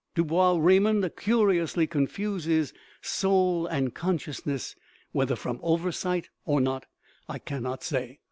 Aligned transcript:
Du 0.15 0.25
Bois 0.25 0.57
Reymond 0.57 1.07
curiously 1.15 1.85
confuses" 1.85 2.73
soul" 3.19 3.67
and" 3.67 3.93
consciousness"; 3.93 4.75
whether 5.11 5.35
from 5.35 5.59
oversight 5.61 6.31
or 6.43 6.59
not 6.59 6.87
I 7.29 7.37
cannot 7.37 7.83
say. 7.83 8.17